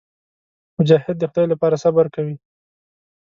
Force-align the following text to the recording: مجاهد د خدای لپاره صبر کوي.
مجاهد 0.79 1.15
د 1.19 1.23
خدای 1.29 1.47
لپاره 1.53 1.81
صبر 1.83 2.05
کوي. 2.15 2.35